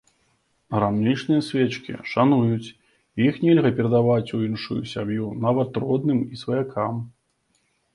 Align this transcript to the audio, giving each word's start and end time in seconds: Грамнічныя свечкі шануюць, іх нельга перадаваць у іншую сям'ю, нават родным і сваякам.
Грамнічныя 0.75 1.41
свечкі 1.49 1.91
шануюць, 2.15 2.73
іх 3.29 3.33
нельга 3.45 3.69
перадаваць 3.83 4.33
у 4.41 4.43
іншую 4.49 4.81
сям'ю, 4.97 5.25
нават 5.49 5.71
родным 5.89 6.29
і 6.33 6.45
сваякам. 6.47 6.93